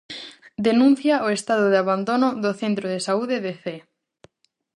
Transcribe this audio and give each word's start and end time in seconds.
Denuncia 0.67 1.23
o 1.27 1.27
estado 1.37 1.65
de 1.71 1.77
abandono 1.83 2.27
do 2.43 2.51
centro 2.61 2.85
de 2.93 2.99
saúde 3.07 3.35
de 3.45 3.53
Cee. 3.61 3.81